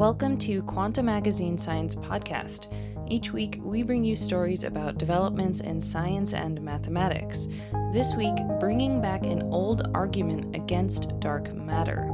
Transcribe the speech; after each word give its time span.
Welcome 0.00 0.38
to 0.38 0.62
Quanta 0.62 1.02
Magazine 1.02 1.58
Science 1.58 1.94
Podcast. 1.94 2.68
Each 3.06 3.32
week, 3.32 3.58
we 3.60 3.82
bring 3.82 4.02
you 4.02 4.16
stories 4.16 4.64
about 4.64 4.96
developments 4.96 5.60
in 5.60 5.78
science 5.78 6.32
and 6.32 6.58
mathematics. 6.62 7.48
This 7.92 8.14
week, 8.14 8.34
bringing 8.58 9.02
back 9.02 9.24
an 9.26 9.42
old 9.42 9.90
argument 9.92 10.56
against 10.56 11.20
dark 11.20 11.52
matter. 11.54 12.10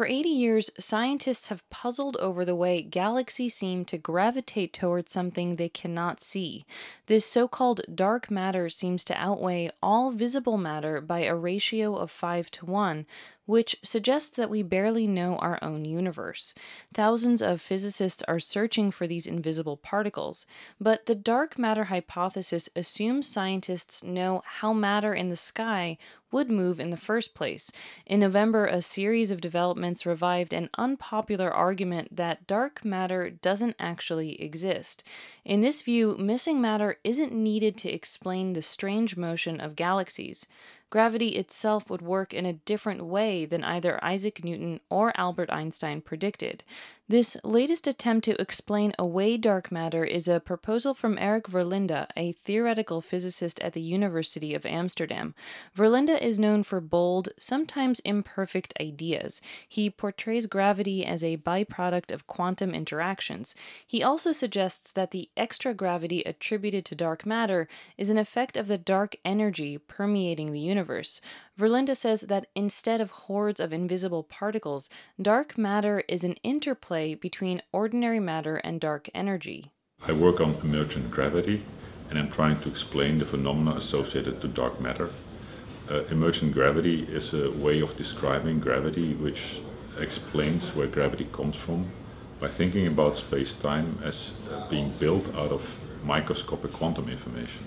For 0.00 0.06
80 0.06 0.28
years, 0.30 0.70
scientists 0.78 1.48
have 1.48 1.68
puzzled 1.68 2.16
over 2.16 2.44
the 2.46 2.54
way 2.54 2.80
galaxies 2.80 3.54
seem 3.54 3.84
to 3.84 3.98
gravitate 3.98 4.72
towards 4.72 5.12
something 5.12 5.56
they 5.56 5.68
cannot 5.68 6.22
see. 6.22 6.64
This 7.06 7.26
so 7.26 7.48
called 7.48 7.82
dark 7.94 8.30
matter 8.30 8.70
seems 8.70 9.04
to 9.04 9.14
outweigh 9.14 9.70
all 9.82 10.10
visible 10.10 10.56
matter 10.56 11.02
by 11.02 11.24
a 11.24 11.34
ratio 11.34 11.96
of 11.96 12.10
5 12.10 12.50
to 12.52 12.66
1, 12.66 13.04
which 13.50 13.76
suggests 13.82 14.36
that 14.36 14.48
we 14.48 14.62
barely 14.62 15.08
know 15.08 15.36
our 15.38 15.58
own 15.60 15.84
universe. 15.84 16.54
Thousands 16.94 17.42
of 17.42 17.60
physicists 17.60 18.22
are 18.28 18.38
searching 18.38 18.92
for 18.92 19.08
these 19.08 19.26
invisible 19.26 19.76
particles, 19.76 20.46
but 20.80 21.06
the 21.06 21.16
dark 21.16 21.58
matter 21.58 21.82
hypothesis 21.82 22.68
assumes 22.76 23.26
scientists 23.26 24.04
know 24.04 24.40
how 24.46 24.72
matter 24.72 25.12
in 25.12 25.30
the 25.30 25.36
sky 25.36 25.98
would 26.30 26.48
move 26.48 26.78
in 26.78 26.90
the 26.90 26.96
first 26.96 27.34
place. 27.34 27.72
In 28.06 28.20
November, 28.20 28.66
a 28.66 28.80
series 28.80 29.32
of 29.32 29.40
developments 29.40 30.06
revived 30.06 30.52
an 30.52 30.70
unpopular 30.78 31.50
argument 31.50 32.14
that 32.14 32.46
dark 32.46 32.84
matter 32.84 33.30
doesn't 33.30 33.74
actually 33.80 34.40
exist. 34.40 35.02
In 35.44 35.60
this 35.60 35.82
view, 35.82 36.16
missing 36.20 36.60
matter 36.60 36.98
isn't 37.02 37.32
needed 37.32 37.76
to 37.78 37.90
explain 37.90 38.52
the 38.52 38.62
strange 38.62 39.16
motion 39.16 39.60
of 39.60 39.74
galaxies 39.74 40.46
gravity 40.90 41.30
itself 41.30 41.88
would 41.88 42.02
work 42.02 42.34
in 42.34 42.44
a 42.44 42.52
different 42.52 43.04
way 43.04 43.46
than 43.46 43.64
either 43.64 44.02
Isaac 44.04 44.44
Newton 44.44 44.80
or 44.90 45.12
Albert 45.18 45.50
Einstein 45.50 46.00
predicted. 46.00 46.64
This 47.10 47.36
latest 47.42 47.88
attempt 47.88 48.24
to 48.26 48.40
explain 48.40 48.92
away 48.96 49.36
dark 49.36 49.72
matter 49.72 50.04
is 50.04 50.28
a 50.28 50.38
proposal 50.38 50.94
from 50.94 51.18
Eric 51.18 51.48
Verlinde, 51.48 52.06
a 52.16 52.30
theoretical 52.44 53.00
physicist 53.00 53.58
at 53.58 53.72
the 53.72 53.80
University 53.80 54.54
of 54.54 54.64
Amsterdam. 54.64 55.34
Verlinde 55.76 56.22
is 56.22 56.38
known 56.38 56.62
for 56.62 56.80
bold, 56.80 57.30
sometimes 57.36 57.98
imperfect 58.04 58.72
ideas. 58.80 59.42
He 59.68 59.90
portrays 59.90 60.46
gravity 60.46 61.04
as 61.04 61.24
a 61.24 61.38
byproduct 61.38 62.12
of 62.12 62.28
quantum 62.28 62.76
interactions. 62.76 63.56
He 63.84 64.04
also 64.04 64.30
suggests 64.30 64.92
that 64.92 65.10
the 65.10 65.28
extra 65.36 65.74
gravity 65.74 66.22
attributed 66.22 66.84
to 66.84 66.94
dark 66.94 67.26
matter 67.26 67.66
is 67.98 68.08
an 68.08 68.18
effect 68.18 68.56
of 68.56 68.68
the 68.68 68.78
dark 68.78 69.16
energy 69.24 69.78
permeating 69.78 70.52
the 70.52 70.60
universe. 70.60 71.20
Verlinde 71.60 71.94
says 71.94 72.22
that 72.22 72.46
instead 72.54 73.02
of 73.02 73.10
hordes 73.10 73.60
of 73.60 73.70
invisible 73.70 74.22
particles, 74.22 74.88
dark 75.20 75.58
matter 75.58 76.02
is 76.08 76.24
an 76.24 76.36
interplay 76.42 77.14
between 77.14 77.60
ordinary 77.70 78.18
matter 78.18 78.56
and 78.56 78.80
dark 78.80 79.10
energy. 79.14 79.70
I 80.00 80.12
work 80.12 80.40
on 80.40 80.54
emergent 80.62 81.10
gravity 81.10 81.66
and 82.08 82.18
I'm 82.18 82.30
trying 82.30 82.62
to 82.62 82.68
explain 82.70 83.18
the 83.18 83.26
phenomena 83.26 83.76
associated 83.76 84.40
to 84.40 84.48
dark 84.48 84.80
matter. 84.80 85.10
Uh, 85.90 86.04
emergent 86.04 86.54
gravity 86.54 87.02
is 87.02 87.34
a 87.34 87.50
way 87.50 87.80
of 87.80 87.94
describing 87.98 88.58
gravity 88.58 89.12
which 89.12 89.60
explains 89.98 90.74
where 90.74 90.86
gravity 90.86 91.28
comes 91.30 91.56
from 91.56 91.90
by 92.40 92.48
thinking 92.48 92.86
about 92.86 93.18
space-time 93.18 93.98
as 94.02 94.30
uh, 94.50 94.66
being 94.70 94.94
built 94.98 95.26
out 95.34 95.52
of 95.52 95.62
microscopic 96.04 96.72
quantum 96.72 97.10
information. 97.10 97.64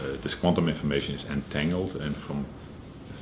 Uh, 0.00 0.16
this 0.22 0.34
quantum 0.34 0.70
information 0.70 1.14
is 1.14 1.24
entangled 1.24 1.96
and 1.96 2.16
from 2.16 2.46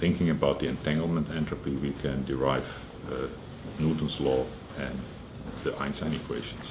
thinking 0.02 0.30
about 0.30 0.58
the 0.58 0.66
entanglement 0.66 1.30
entropy, 1.30 1.70
we 1.76 1.92
can 2.02 2.24
derive 2.24 2.66
uh, 3.08 3.28
Newton's 3.78 4.18
law 4.18 4.44
and 4.76 4.98
the 5.62 5.70
Einstein 5.78 6.12
equations. 6.12 6.66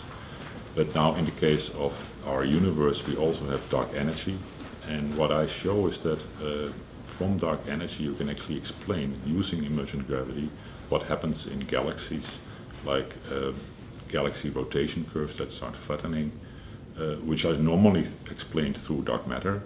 But 0.75 0.93
now, 0.93 1.15
in 1.15 1.23
the 1.23 1.31
case 1.31 1.69
of 1.69 1.94
our 2.25 2.44
universe, 2.44 3.07
we 3.07 3.16
also 3.16 3.45
have 3.45 3.61
dark 3.69 3.89
energy, 3.95 4.38
and 4.85 5.16
what 5.16 5.31
I 5.31 5.47
show 5.47 5.88
is 5.88 6.00
that 6.00 6.19
uh, 6.19 6.73
from 7.17 7.38
dark 7.38 7.61
energy, 7.69 8.03
you 8.03 8.16
can 8.16 8.29
actually 8.29 8.57
explain 8.57 9.22
using 9.25 9.63
emergent 9.63 10.07
gravity 10.07 10.50
what 10.89 11.03
happens 11.03 11.47
in 11.47 11.59
galaxies, 11.61 12.27
like 12.83 13.13
uh, 13.31 13.53
galaxy 14.09 14.50
rotation 14.50 15.06
curves 15.13 15.38
that 15.38 15.53
start 15.53 15.77
flattening, 15.88 16.33
uh, 17.00 17.16
which 17.29 17.45
are 17.45 17.56
normally 17.56 18.09
explained 18.29 18.75
through 18.83 19.03
dark 19.03 19.25
matter. 19.25 19.63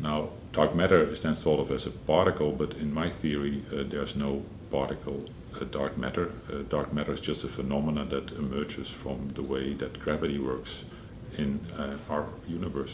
Now, 0.00 0.30
dark 0.52 0.74
matter 0.74 1.02
is 1.10 1.20
then 1.20 1.36
thought 1.36 1.60
of 1.60 1.70
as 1.72 1.86
a 1.86 1.90
particle, 1.90 2.52
but 2.52 2.72
in 2.72 2.92
my 2.92 3.10
theory, 3.10 3.64
uh, 3.72 3.82
there's 3.88 4.14
no 4.14 4.44
particle 4.70 5.24
uh, 5.60 5.64
dark 5.64 5.98
matter. 5.98 6.32
Uh, 6.52 6.62
dark 6.68 6.92
matter 6.92 7.12
is 7.12 7.20
just 7.20 7.44
a 7.44 7.48
phenomenon 7.48 8.08
that 8.10 8.32
emerges 8.32 8.88
from 8.88 9.32
the 9.34 9.42
way 9.42 9.74
that 9.74 9.98
gravity 9.98 10.38
works 10.38 10.76
in 11.36 11.60
uh, 11.76 11.96
our 12.08 12.28
universe. 12.46 12.92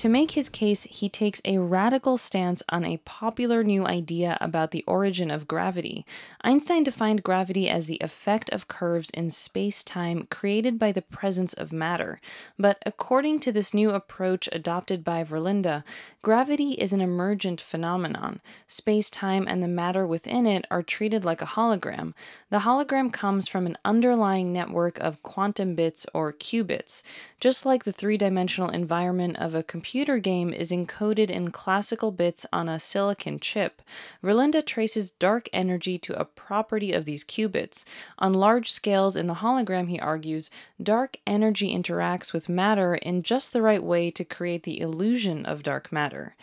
To 0.00 0.08
make 0.08 0.30
his 0.30 0.48
case, 0.48 0.84
he 0.84 1.10
takes 1.10 1.42
a 1.44 1.58
radical 1.58 2.16
stance 2.16 2.62
on 2.70 2.86
a 2.86 2.96
popular 3.04 3.62
new 3.62 3.86
idea 3.86 4.38
about 4.40 4.70
the 4.70 4.82
origin 4.86 5.30
of 5.30 5.46
gravity. 5.46 6.06
Einstein 6.40 6.82
defined 6.82 7.22
gravity 7.22 7.68
as 7.68 7.84
the 7.84 7.98
effect 8.00 8.48
of 8.48 8.66
curves 8.66 9.10
in 9.10 9.28
space 9.28 9.84
time 9.84 10.26
created 10.30 10.78
by 10.78 10.90
the 10.90 11.02
presence 11.02 11.52
of 11.52 11.70
matter. 11.70 12.18
But 12.58 12.78
according 12.86 13.40
to 13.40 13.52
this 13.52 13.74
new 13.74 13.90
approach 13.90 14.48
adopted 14.52 15.04
by 15.04 15.22
Verlinde, 15.22 15.84
gravity 16.22 16.72
is 16.72 16.94
an 16.94 17.02
emergent 17.02 17.60
phenomenon. 17.60 18.40
Space 18.68 19.10
time 19.10 19.46
and 19.46 19.62
the 19.62 19.68
matter 19.68 20.06
within 20.06 20.46
it 20.46 20.64
are 20.70 20.82
treated 20.82 21.26
like 21.26 21.42
a 21.42 21.46
hologram. 21.46 22.14
The 22.48 22.60
hologram 22.60 23.12
comes 23.12 23.48
from 23.48 23.66
an 23.66 23.76
underlying 23.84 24.50
network 24.50 24.98
of 24.98 25.22
quantum 25.22 25.74
bits 25.74 26.06
or 26.14 26.32
qubits. 26.32 27.02
Just 27.38 27.66
like 27.66 27.84
the 27.84 27.92
three 27.92 28.16
dimensional 28.16 28.70
environment 28.70 29.36
of 29.38 29.54
a 29.54 29.62
computer, 29.62 29.89
computer 29.90 30.18
game 30.18 30.52
is 30.52 30.70
encoded 30.70 31.28
in 31.30 31.50
classical 31.50 32.12
bits 32.12 32.46
on 32.52 32.68
a 32.68 32.78
silicon 32.78 33.40
chip, 33.40 33.82
Verlinde 34.22 34.64
traces 34.64 35.10
dark 35.10 35.48
energy 35.52 35.98
to 35.98 36.16
a 36.16 36.24
property 36.24 36.92
of 36.92 37.06
these 37.06 37.24
qubits. 37.24 37.84
On 38.16 38.32
large 38.32 38.70
scales 38.70 39.16
in 39.16 39.26
the 39.26 39.34
hologram, 39.34 39.90
he 39.90 39.98
argues, 39.98 40.48
dark 40.80 41.16
energy 41.26 41.76
interacts 41.76 42.32
with 42.32 42.48
matter 42.48 42.94
in 42.94 43.24
just 43.24 43.52
the 43.52 43.62
right 43.62 43.82
way 43.82 44.12
to 44.12 44.24
create 44.24 44.62
the 44.62 44.80
illusion 44.80 45.44
of 45.44 45.64
dark 45.64 45.90
matter. 45.90 46.36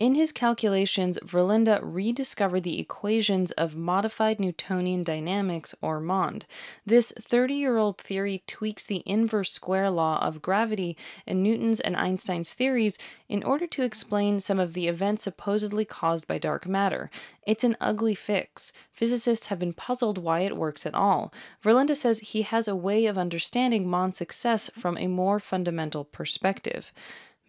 In 0.00 0.14
his 0.14 0.32
calculations, 0.32 1.18
Verlinde 1.22 1.78
rediscovered 1.82 2.62
the 2.62 2.80
equations 2.80 3.50
of 3.50 3.76
modified 3.76 4.40
Newtonian 4.40 5.04
dynamics, 5.04 5.74
or 5.82 6.00
MOND. 6.00 6.46
This 6.86 7.12
30 7.20 7.52
year 7.52 7.76
old 7.76 7.98
theory 7.98 8.42
tweaks 8.46 8.86
the 8.86 9.02
inverse 9.04 9.52
square 9.52 9.90
law 9.90 10.18
of 10.24 10.40
gravity 10.40 10.96
in 11.26 11.42
Newton's 11.42 11.80
and 11.80 11.94
Einstein's 11.96 12.54
theories 12.54 12.96
in 13.28 13.42
order 13.42 13.66
to 13.66 13.82
explain 13.82 14.40
some 14.40 14.58
of 14.58 14.72
the 14.72 14.88
events 14.88 15.24
supposedly 15.24 15.84
caused 15.84 16.26
by 16.26 16.38
dark 16.38 16.66
matter. 16.66 17.10
It's 17.46 17.62
an 17.62 17.76
ugly 17.78 18.14
fix. 18.14 18.72
Physicists 18.94 19.48
have 19.48 19.58
been 19.58 19.74
puzzled 19.74 20.16
why 20.16 20.40
it 20.40 20.56
works 20.56 20.86
at 20.86 20.94
all. 20.94 21.30
Verlinde 21.62 21.94
says 21.94 22.20
he 22.20 22.40
has 22.40 22.66
a 22.66 22.74
way 22.74 23.04
of 23.04 23.18
understanding 23.18 23.86
MOND's 23.86 24.16
success 24.16 24.70
from 24.70 24.96
a 24.96 25.08
more 25.08 25.38
fundamental 25.38 26.06
perspective. 26.06 26.90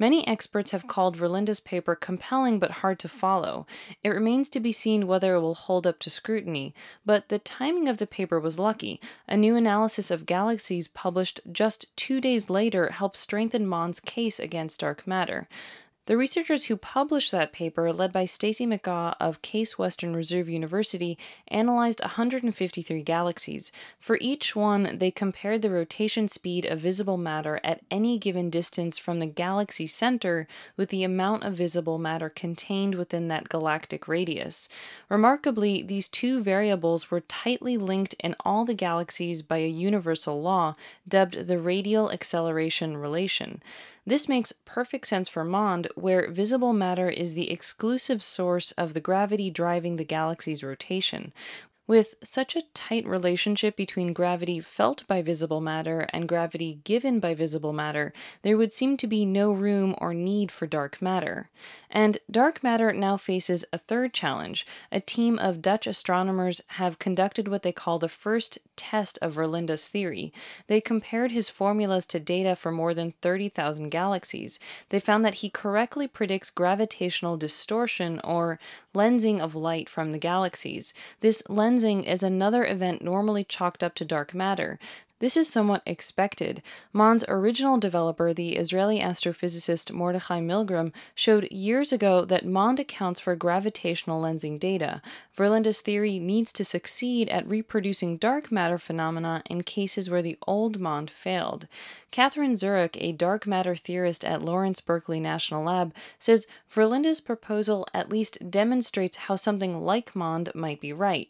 Many 0.01 0.27
experts 0.27 0.71
have 0.71 0.87
called 0.87 1.15
Verlinde's 1.15 1.59
paper 1.59 1.93
compelling 1.93 2.57
but 2.57 2.71
hard 2.81 2.97
to 3.01 3.07
follow. 3.07 3.67
It 4.03 4.09
remains 4.09 4.49
to 4.49 4.59
be 4.59 4.71
seen 4.71 5.05
whether 5.05 5.35
it 5.35 5.41
will 5.41 5.53
hold 5.53 5.85
up 5.85 5.99
to 5.99 6.09
scrutiny, 6.09 6.73
but 7.05 7.29
the 7.29 7.37
timing 7.37 7.87
of 7.87 7.99
the 7.99 8.07
paper 8.07 8.39
was 8.39 8.57
lucky. 8.57 8.99
A 9.27 9.37
new 9.37 9.55
analysis 9.55 10.09
of 10.09 10.25
galaxies 10.25 10.87
published 10.87 11.39
just 11.51 11.95
two 11.95 12.19
days 12.19 12.49
later 12.49 12.89
helped 12.89 13.15
strengthen 13.15 13.67
Mond's 13.67 13.99
case 13.99 14.39
against 14.39 14.79
dark 14.79 15.05
matter. 15.05 15.47
The 16.07 16.17
researchers 16.17 16.65
who 16.65 16.77
published 16.77 17.31
that 17.31 17.53
paper, 17.53 17.93
led 17.93 18.11
by 18.11 18.25
Stacy 18.25 18.65
McGaugh 18.65 19.13
of 19.19 19.43
Case 19.43 19.77
Western 19.77 20.15
Reserve 20.15 20.49
University, 20.49 21.15
analyzed 21.47 22.01
153 22.01 23.03
galaxies. 23.03 23.71
For 23.99 24.17
each 24.19 24.55
one, 24.55 24.97
they 24.97 25.11
compared 25.11 25.61
the 25.61 25.69
rotation 25.69 26.27
speed 26.27 26.65
of 26.65 26.79
visible 26.79 27.17
matter 27.17 27.61
at 27.63 27.81
any 27.91 28.17
given 28.17 28.49
distance 28.49 28.97
from 28.97 29.19
the 29.19 29.27
galaxy 29.27 29.85
center 29.85 30.47
with 30.75 30.89
the 30.89 31.03
amount 31.03 31.43
of 31.43 31.53
visible 31.53 31.99
matter 31.99 32.29
contained 32.29 32.95
within 32.95 33.27
that 33.27 33.47
galactic 33.47 34.07
radius. 34.07 34.67
Remarkably, 35.07 35.83
these 35.83 36.07
two 36.07 36.41
variables 36.41 37.11
were 37.11 37.21
tightly 37.21 37.77
linked 37.77 38.15
in 38.15 38.35
all 38.39 38.65
the 38.65 38.73
galaxies 38.73 39.43
by 39.43 39.57
a 39.57 39.67
universal 39.67 40.41
law 40.41 40.75
dubbed 41.07 41.45
the 41.45 41.59
radial 41.59 42.11
acceleration 42.11 42.97
relation. 42.97 43.61
This 44.05 44.27
makes 44.27 44.53
perfect 44.65 45.07
sense 45.07 45.29
for 45.29 45.43
MOND, 45.43 45.87
where 45.95 46.31
visible 46.31 46.73
matter 46.73 47.09
is 47.09 47.33
the 47.33 47.51
exclusive 47.51 48.23
source 48.23 48.71
of 48.71 48.93
the 48.93 48.99
gravity 48.99 49.51
driving 49.51 49.95
the 49.95 50.03
galaxy's 50.03 50.63
rotation. 50.63 51.33
With 51.87 52.15
such 52.23 52.55
a 52.55 52.61
tight 52.73 53.05
relationship 53.05 53.75
between 53.75 54.13
gravity 54.13 54.61
felt 54.61 55.05
by 55.07 55.21
visible 55.21 55.59
matter 55.59 56.07
and 56.13 56.29
gravity 56.29 56.79
given 56.85 57.19
by 57.19 57.33
visible 57.33 57.73
matter, 57.73 58.13
there 58.43 58.55
would 58.55 58.71
seem 58.71 58.95
to 58.97 59.07
be 59.07 59.25
no 59.25 59.51
room 59.51 59.95
or 59.97 60.13
need 60.13 60.51
for 60.51 60.67
dark 60.67 61.01
matter. 61.01 61.49
And 61.89 62.17
dark 62.29 62.63
matter 62.63 62.93
now 62.93 63.17
faces 63.17 63.65
a 63.73 63.77
third 63.77 64.13
challenge. 64.13 64.65
A 64.91 65.01
team 65.01 65.37
of 65.37 65.61
Dutch 65.61 65.85
astronomers 65.85 66.61
have 66.67 66.99
conducted 66.99 67.49
what 67.49 67.63
they 67.63 67.73
call 67.73 67.99
the 67.99 68.07
first 68.07 68.59
test 68.77 69.19
of 69.21 69.33
Verlinde's 69.33 69.89
theory. 69.89 70.31
They 70.67 70.79
compared 70.79 71.31
his 71.31 71.49
formulas 71.49 72.05
to 72.07 72.19
data 72.19 72.55
for 72.55 72.71
more 72.71 72.93
than 72.93 73.15
30,000 73.21 73.89
galaxies. 73.89 74.59
They 74.89 74.99
found 74.99 75.25
that 75.25 75.35
he 75.35 75.49
correctly 75.49 76.07
predicts 76.07 76.49
gravitational 76.51 77.35
distortion 77.35 78.21
or 78.23 78.59
lensing 78.95 79.41
of 79.41 79.55
light 79.55 79.89
from 79.89 80.11
the 80.11 80.17
galaxies. 80.17 80.93
This 81.19 81.43
lens 81.49 81.70
lensing 81.71 82.03
is 82.05 82.21
another 82.23 82.65
event 82.65 83.01
normally 83.01 83.43
chalked 83.43 83.83
up 83.83 83.95
to 83.95 84.05
dark 84.05 84.33
matter. 84.33 84.77
This 85.21 85.37
is 85.37 85.47
somewhat 85.47 85.83
expected. 85.85 86.63
MOND's 86.93 87.23
original 87.27 87.77
developer, 87.77 88.33
the 88.33 88.55
Israeli 88.55 88.99
astrophysicist 88.99 89.91
Mordechai 89.91 90.39
Milgrom, 90.39 90.91
showed 91.13 91.51
years 91.51 91.93
ago 91.93 92.25
that 92.25 92.43
MOND 92.43 92.79
accounts 92.79 93.19
for 93.19 93.35
gravitational 93.35 94.19
lensing 94.19 94.59
data. 94.59 94.99
Verlinde's 95.37 95.79
theory 95.81 96.17
needs 96.17 96.51
to 96.53 96.65
succeed 96.65 97.29
at 97.29 97.47
reproducing 97.47 98.17
dark 98.17 98.51
matter 98.51 98.79
phenomena 98.79 99.43
in 99.45 99.61
cases 99.61 100.09
where 100.09 100.23
the 100.23 100.39
old 100.47 100.79
MOND 100.79 101.11
failed. 101.11 101.67
Catherine 102.09 102.55
Zurek, 102.55 102.97
a 102.99 103.11
dark 103.11 103.45
matter 103.45 103.75
theorist 103.75 104.25
at 104.25 104.41
Lawrence 104.41 104.81
Berkeley 104.81 105.19
National 105.19 105.63
Lab, 105.63 105.93
says 106.17 106.47
Verlinde's 106.67 107.21
proposal 107.21 107.87
at 107.93 108.09
least 108.09 108.49
demonstrates 108.49 109.17
how 109.17 109.35
something 109.35 109.81
like 109.81 110.15
MOND 110.15 110.51
might 110.55 110.81
be 110.81 110.91
right. 110.91 111.29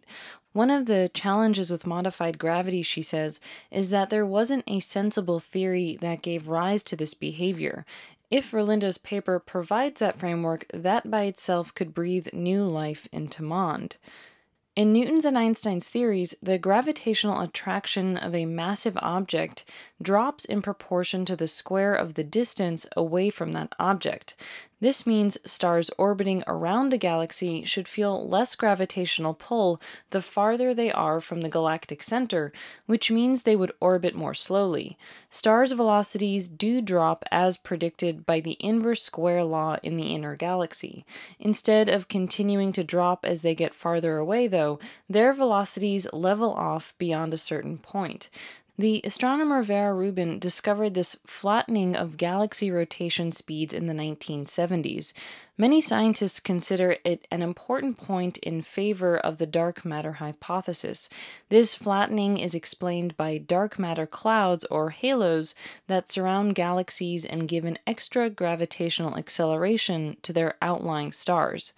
One 0.53 0.69
of 0.69 0.85
the 0.85 1.09
challenges 1.13 1.71
with 1.71 1.87
modified 1.87 2.37
gravity, 2.37 2.81
she 2.81 3.01
says, 3.01 3.39
is 3.69 3.89
that 3.89 4.09
there 4.09 4.25
wasn't 4.25 4.65
a 4.67 4.81
sensible 4.81 5.39
theory 5.39 5.97
that 6.01 6.21
gave 6.21 6.49
rise 6.49 6.83
to 6.83 6.95
this 6.95 7.13
behavior. 7.13 7.85
If 8.29 8.51
Verlinde's 8.51 8.97
paper 8.97 9.39
provides 9.39 9.99
that 9.99 10.19
framework, 10.19 10.65
that 10.73 11.09
by 11.09 11.23
itself 11.23 11.73
could 11.73 11.93
breathe 11.93 12.27
new 12.33 12.65
life 12.65 13.07
into 13.11 13.43
MOND. 13.43 13.95
In 14.73 14.93
Newton's 14.93 15.25
and 15.25 15.37
Einstein's 15.37 15.89
theories, 15.89 16.33
the 16.41 16.57
gravitational 16.57 17.41
attraction 17.41 18.15
of 18.15 18.33
a 18.33 18.45
massive 18.45 18.97
object 19.01 19.65
drops 20.01 20.45
in 20.45 20.61
proportion 20.61 21.25
to 21.25 21.35
the 21.35 21.47
square 21.47 21.93
of 21.93 22.13
the 22.13 22.23
distance 22.23 22.85
away 22.95 23.29
from 23.29 23.51
that 23.51 23.73
object. 23.79 24.35
This 24.81 25.05
means 25.05 25.37
stars 25.45 25.91
orbiting 25.99 26.43
around 26.47 26.91
a 26.91 26.97
galaxy 26.97 27.63
should 27.65 27.87
feel 27.87 28.27
less 28.27 28.55
gravitational 28.55 29.35
pull 29.35 29.79
the 30.09 30.23
farther 30.23 30.73
they 30.73 30.91
are 30.91 31.21
from 31.21 31.41
the 31.41 31.49
galactic 31.49 32.01
center, 32.01 32.51
which 32.87 33.11
means 33.11 33.43
they 33.43 33.55
would 33.55 33.71
orbit 33.79 34.15
more 34.15 34.33
slowly. 34.33 34.97
Stars' 35.29 35.71
velocities 35.71 36.47
do 36.47 36.81
drop 36.81 37.23
as 37.31 37.57
predicted 37.57 38.25
by 38.25 38.39
the 38.39 38.57
inverse 38.59 39.03
square 39.03 39.43
law 39.43 39.77
in 39.83 39.97
the 39.97 40.15
inner 40.15 40.35
galaxy. 40.35 41.05
Instead 41.39 41.87
of 41.87 42.07
continuing 42.07 42.71
to 42.71 42.83
drop 42.83 43.23
as 43.23 43.43
they 43.43 43.53
get 43.53 43.75
farther 43.75 44.17
away, 44.17 44.47
though, 44.47 44.79
their 45.07 45.31
velocities 45.31 46.07
level 46.11 46.51
off 46.53 46.95
beyond 46.97 47.35
a 47.35 47.37
certain 47.37 47.77
point. 47.77 48.29
The 48.81 49.01
astronomer 49.03 49.61
Vera 49.61 49.93
Rubin 49.93 50.39
discovered 50.39 50.95
this 50.95 51.15
flattening 51.27 51.95
of 51.95 52.17
galaxy 52.17 52.71
rotation 52.71 53.31
speeds 53.31 53.75
in 53.75 53.85
the 53.85 53.93
1970s. 53.93 55.13
Many 55.55 55.81
scientists 55.81 56.39
consider 56.39 56.97
it 57.05 57.27
an 57.29 57.43
important 57.43 57.99
point 57.99 58.37
in 58.39 58.63
favor 58.63 59.19
of 59.19 59.37
the 59.37 59.45
dark 59.45 59.85
matter 59.85 60.13
hypothesis. 60.13 61.09
This 61.49 61.75
flattening 61.75 62.39
is 62.39 62.55
explained 62.55 63.15
by 63.15 63.37
dark 63.37 63.77
matter 63.77 64.07
clouds 64.07 64.65
or 64.71 64.89
halos 64.89 65.53
that 65.85 66.11
surround 66.11 66.55
galaxies 66.55 67.23
and 67.23 67.47
give 67.47 67.65
an 67.65 67.77
extra 67.85 68.31
gravitational 68.31 69.15
acceleration 69.15 70.17
to 70.23 70.33
their 70.33 70.55
outlying 70.59 71.11
stars. 71.11 71.73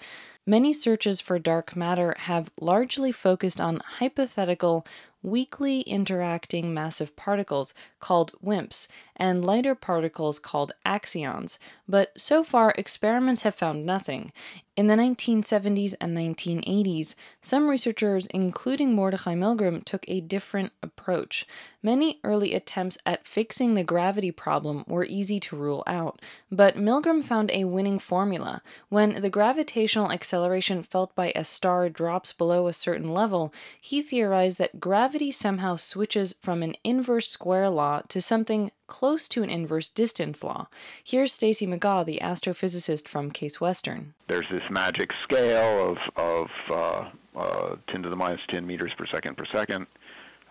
Many 0.45 0.73
searches 0.73 1.21
for 1.21 1.39
dark 1.39 1.75
matter 1.75 2.15
have 2.19 2.49
largely 2.59 3.13
focused 3.13 3.61
on 3.61 3.81
hypothetical 3.99 4.85
weakly 5.23 5.81
interacting 5.81 6.73
massive 6.73 7.15
particles 7.15 7.73
called 7.99 8.33
WIMPs 8.43 8.87
and 9.15 9.45
lighter 9.45 9.73
particles 9.73 10.37
called 10.37 10.73
axions, 10.85 11.57
but 11.87 12.11
so 12.17 12.43
far 12.43 12.73
experiments 12.77 13.43
have 13.43 13.55
found 13.55 13.85
nothing. 13.85 14.31
In 14.75 14.87
the 14.87 14.95
1970s 14.95 15.93
and 16.01 16.17
1980s, 16.17 17.13
some 17.43 17.69
researchers, 17.69 18.25
including 18.31 18.95
Mordechai 18.95 19.35
Milgrom, 19.35 19.85
took 19.85 20.03
a 20.07 20.19
different 20.19 20.73
approach. 20.81 21.45
Many 21.83 22.19
early 22.23 22.55
attempts 22.55 22.97
at 23.05 23.27
fixing 23.27 23.75
the 23.75 23.83
gravity 23.83 24.31
problem 24.31 24.83
were 24.87 25.05
easy 25.05 25.39
to 25.41 25.55
rule 25.55 25.83
out, 25.85 26.23
but 26.51 26.75
Milgrom 26.75 27.23
found 27.23 27.51
a 27.51 27.65
winning 27.65 27.99
formula. 27.99 28.63
When 28.89 29.21
the 29.21 29.29
gravitational 29.29 30.11
acceleration 30.11 30.81
felt 30.81 31.13
by 31.13 31.33
a 31.35 31.43
star 31.43 31.87
drops 31.87 32.33
below 32.33 32.65
a 32.65 32.73
certain 32.73 33.13
level, 33.13 33.53
he 33.79 34.01
theorized 34.01 34.57
that 34.57 34.79
gravity 34.79 35.31
somehow 35.31 35.75
switches 35.75 36.33
from 36.41 36.63
an 36.63 36.75
inverse 36.83 37.29
square 37.29 37.69
law 37.69 38.01
to 38.07 38.19
something 38.19 38.71
close 38.93 39.27
to 39.27 39.41
an 39.41 39.49
inverse 39.49 39.89
distance 39.89 40.43
law. 40.43 40.67
Here's 41.03 41.33
Stacy 41.33 41.65
McGaugh, 41.65 42.05
the 42.05 42.19
astrophysicist 42.21 43.07
from 43.07 43.31
Case 43.31 43.59
Western. 43.59 44.13
There's 44.27 44.47
this 44.49 44.69
magic 44.69 45.13
scale 45.13 45.89
of, 45.89 46.11
of 46.15 46.51
uh, 46.69 47.09
uh, 47.35 47.75
10 47.87 48.03
to 48.03 48.09
the 48.09 48.15
minus 48.15 48.41
10 48.47 48.67
meters 48.67 48.93
per 48.93 49.07
second 49.07 49.35
per 49.35 49.45
second. 49.45 49.87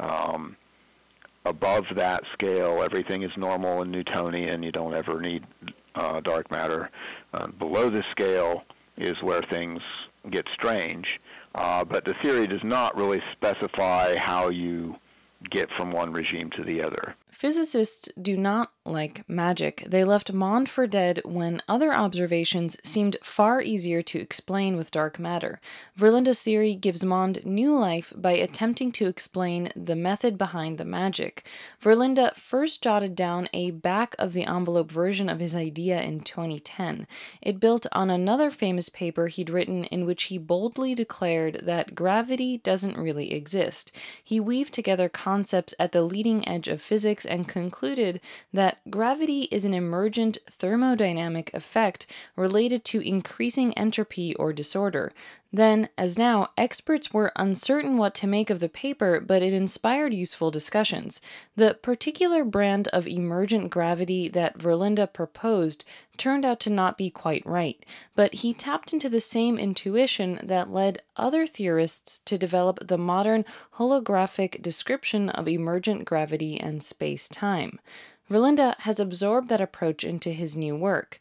Um, 0.00 0.56
above 1.44 1.94
that 1.94 2.24
scale, 2.32 2.82
everything 2.82 3.22
is 3.22 3.36
normal 3.36 3.80
and 3.80 3.92
Newtonian. 3.92 4.64
You 4.64 4.72
don't 4.72 4.92
ever 4.92 5.20
need 5.20 5.44
uh, 5.94 6.18
dark 6.20 6.50
matter. 6.50 6.90
Uh, 7.32 7.46
below 7.46 7.90
the 7.90 8.02
scale 8.02 8.64
is 8.96 9.22
where 9.22 9.42
things 9.42 9.82
get 10.30 10.48
strange. 10.48 11.20
Uh, 11.54 11.84
but 11.84 12.04
the 12.04 12.14
theory 12.14 12.48
does 12.48 12.64
not 12.64 12.96
really 12.96 13.22
specify 13.30 14.16
how 14.16 14.48
you 14.48 14.96
get 15.48 15.70
from 15.70 15.92
one 15.92 16.12
regime 16.12 16.50
to 16.50 16.64
the 16.64 16.82
other. 16.82 17.14
Physicists 17.42 18.08
do 18.22 18.36
not 18.36 18.70
like 18.84 19.28
magic. 19.28 19.84
They 19.88 20.04
left 20.04 20.32
Mond 20.32 20.68
for 20.68 20.86
dead 20.86 21.20
when 21.24 21.62
other 21.68 21.92
observations 21.92 22.76
seemed 22.84 23.16
far 23.22 23.60
easier 23.60 24.02
to 24.02 24.20
explain 24.20 24.76
with 24.76 24.90
dark 24.90 25.18
matter. 25.18 25.60
Verlinde's 25.98 26.40
theory 26.42 26.74
gives 26.74 27.04
Mond 27.04 27.44
new 27.44 27.76
life 27.76 28.12
by 28.16 28.32
attempting 28.32 28.92
to 28.92 29.06
explain 29.06 29.72
the 29.76 29.96
method 29.96 30.36
behind 30.38 30.78
the 30.78 30.84
magic. 30.84 31.44
Verlinde 31.80 32.34
first 32.36 32.82
jotted 32.82 33.14
down 33.16 33.48
a 33.52 33.70
back 33.70 34.14
of 34.18 34.32
the 34.32 34.44
envelope 34.44 34.90
version 34.90 35.28
of 35.28 35.40
his 35.40 35.54
idea 35.54 36.00
in 36.00 36.20
2010. 36.20 37.06
It 37.40 37.60
built 37.60 37.86
on 37.92 38.10
another 38.10 38.50
famous 38.50 38.88
paper 38.88 39.26
he'd 39.28 39.50
written 39.50 39.84
in 39.86 40.06
which 40.06 40.24
he 40.24 40.38
boldly 40.38 40.94
declared 40.94 41.62
that 41.64 41.94
gravity 41.94 42.58
doesn't 42.58 42.98
really 42.98 43.32
exist. 43.32 43.92
He 44.22 44.40
weaved 44.40 44.74
together 44.74 45.08
concepts 45.08 45.74
at 45.78 45.92
the 45.92 46.02
leading 46.02 46.46
edge 46.48 46.68
of 46.68 46.82
physics 46.82 47.26
and 47.32 47.48
concluded 47.48 48.20
that 48.52 48.78
gravity 48.90 49.48
is 49.50 49.64
an 49.64 49.72
emergent 49.72 50.36
thermodynamic 50.50 51.52
effect 51.54 52.06
related 52.36 52.84
to 52.84 53.00
increasing 53.00 53.72
entropy 53.72 54.34
or 54.34 54.52
disorder. 54.52 55.12
Then, 55.54 55.90
as 55.98 56.16
now, 56.16 56.48
experts 56.56 57.12
were 57.12 57.30
uncertain 57.36 57.98
what 57.98 58.14
to 58.14 58.26
make 58.26 58.48
of 58.48 58.60
the 58.60 58.70
paper, 58.70 59.20
but 59.20 59.42
it 59.42 59.52
inspired 59.52 60.14
useful 60.14 60.50
discussions. 60.50 61.20
The 61.56 61.74
particular 61.74 62.42
brand 62.42 62.88
of 62.88 63.06
emergent 63.06 63.68
gravity 63.68 64.28
that 64.30 64.56
Verlinde 64.56 65.12
proposed 65.12 65.84
turned 66.16 66.46
out 66.46 66.58
to 66.60 66.70
not 66.70 66.96
be 66.96 67.10
quite 67.10 67.44
right, 67.44 67.84
but 68.14 68.32
he 68.32 68.54
tapped 68.54 68.94
into 68.94 69.10
the 69.10 69.20
same 69.20 69.58
intuition 69.58 70.40
that 70.42 70.72
led 70.72 71.02
other 71.16 71.46
theorists 71.46 72.20
to 72.24 72.38
develop 72.38 72.88
the 72.88 72.96
modern 72.96 73.44
holographic 73.74 74.62
description 74.62 75.28
of 75.28 75.48
emergent 75.48 76.06
gravity 76.06 76.58
and 76.58 76.82
space 76.82 77.28
time. 77.28 77.78
Verlinde 78.30 78.74
has 78.78 78.98
absorbed 78.98 79.50
that 79.50 79.60
approach 79.60 80.04
into 80.04 80.30
his 80.30 80.56
new 80.56 80.74
work. 80.74 81.20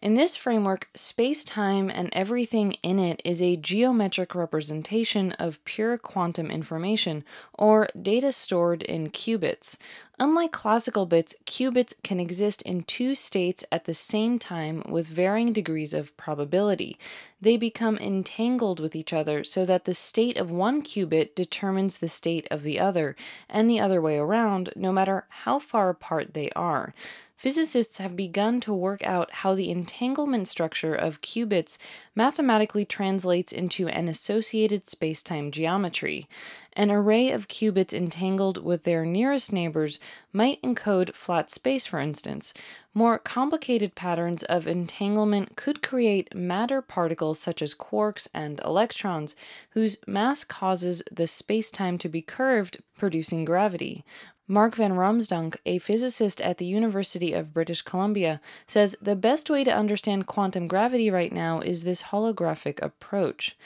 In 0.00 0.14
this 0.14 0.36
framework, 0.36 0.88
space 0.94 1.42
time 1.42 1.90
and 1.90 2.08
everything 2.12 2.74
in 2.84 3.00
it 3.00 3.20
is 3.24 3.42
a 3.42 3.56
geometric 3.56 4.32
representation 4.32 5.32
of 5.32 5.64
pure 5.64 5.98
quantum 5.98 6.52
information, 6.52 7.24
or 7.54 7.88
data 8.00 8.30
stored 8.30 8.82
in 8.82 9.10
qubits. 9.10 9.76
Unlike 10.20 10.50
classical 10.50 11.06
bits, 11.06 11.34
qubits 11.46 11.94
can 12.02 12.18
exist 12.18 12.62
in 12.62 12.82
two 12.82 13.14
states 13.14 13.64
at 13.70 13.84
the 13.84 13.94
same 13.94 14.38
time 14.40 14.82
with 14.88 15.06
varying 15.06 15.52
degrees 15.52 15.94
of 15.94 16.16
probability. 16.16 16.98
They 17.40 17.56
become 17.56 17.98
entangled 17.98 18.80
with 18.80 18.96
each 18.96 19.12
other 19.12 19.44
so 19.44 19.64
that 19.66 19.84
the 19.84 19.94
state 19.94 20.36
of 20.36 20.50
one 20.50 20.82
qubit 20.82 21.36
determines 21.36 21.98
the 21.98 22.08
state 22.08 22.48
of 22.50 22.64
the 22.64 22.80
other, 22.80 23.14
and 23.48 23.70
the 23.70 23.78
other 23.78 24.02
way 24.02 24.16
around, 24.16 24.72
no 24.74 24.90
matter 24.90 25.26
how 25.28 25.60
far 25.60 25.88
apart 25.88 26.34
they 26.34 26.50
are 26.56 26.94
physicists 27.38 27.98
have 27.98 28.16
begun 28.16 28.60
to 28.60 28.74
work 28.74 29.00
out 29.04 29.30
how 29.30 29.54
the 29.54 29.70
entanglement 29.70 30.48
structure 30.48 30.92
of 30.92 31.20
qubits 31.20 31.78
mathematically 32.14 32.84
translates 32.84 33.52
into 33.52 33.86
an 33.88 34.08
associated 34.08 34.84
spacetime 34.86 35.52
geometry. 35.52 36.28
An 36.78 36.92
array 36.92 37.32
of 37.32 37.48
qubits 37.48 37.92
entangled 37.92 38.62
with 38.62 38.84
their 38.84 39.04
nearest 39.04 39.52
neighbors 39.52 39.98
might 40.32 40.62
encode 40.62 41.12
flat 41.12 41.50
space, 41.50 41.86
for 41.86 41.98
instance. 41.98 42.54
More 42.94 43.18
complicated 43.18 43.96
patterns 43.96 44.44
of 44.44 44.68
entanglement 44.68 45.56
could 45.56 45.82
create 45.82 46.36
matter 46.36 46.80
particles 46.80 47.40
such 47.40 47.62
as 47.62 47.74
quarks 47.74 48.28
and 48.32 48.60
electrons, 48.64 49.34
whose 49.70 49.98
mass 50.06 50.44
causes 50.44 51.02
the 51.10 51.24
spacetime 51.24 51.98
to 51.98 52.08
be 52.08 52.22
curved, 52.22 52.80
producing 52.96 53.44
gravity. 53.44 54.04
Mark 54.46 54.76
van 54.76 54.92
Raamsdonk, 54.92 55.56
a 55.66 55.80
physicist 55.80 56.40
at 56.40 56.58
the 56.58 56.64
University 56.64 57.32
of 57.32 57.52
British 57.52 57.82
Columbia, 57.82 58.40
says 58.68 58.96
the 59.02 59.16
best 59.16 59.50
way 59.50 59.64
to 59.64 59.74
understand 59.74 60.28
quantum 60.28 60.68
gravity 60.68 61.10
right 61.10 61.32
now 61.32 61.60
is 61.60 61.82
this 61.82 62.04
holographic 62.04 62.80
approach. 62.80 63.56